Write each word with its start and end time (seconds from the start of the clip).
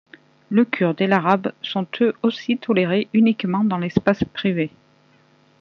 Le 0.49 0.65
kurde 0.65 0.99
et 1.01 1.05
l'arabe 1.05 1.53
sont 1.61 1.85
eux 2.01 2.15
aussi 2.23 2.57
tolérés 2.57 3.07
uniquement 3.13 3.63
dans 3.63 3.77
l'espace 3.77 4.23
privé. 4.23 4.71